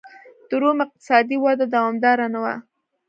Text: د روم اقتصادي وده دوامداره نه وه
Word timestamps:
د 0.49 0.51
روم 0.61 0.77
اقتصادي 0.85 1.37
وده 1.39 1.65
دوامداره 1.73 2.25
نه 2.33 2.39
وه 2.43 2.55